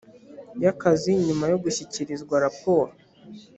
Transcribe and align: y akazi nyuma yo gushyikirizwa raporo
y 0.63 0.65
akazi 0.71 1.11
nyuma 1.27 1.45
yo 1.51 1.57
gushyikirizwa 1.63 2.35
raporo 2.45 2.91